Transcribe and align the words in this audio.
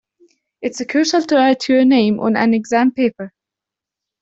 It 0.63 0.71
is 0.71 0.83
crucial 0.89 1.21
to 1.21 1.35
write 1.35 1.69
your 1.69 1.85
name 1.85 2.19
on 2.19 2.35
an 2.35 2.55
exam 2.55 2.91
paper!. 2.91 3.31